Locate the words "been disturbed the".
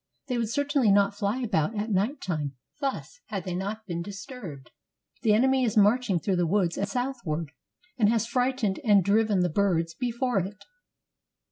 3.85-5.33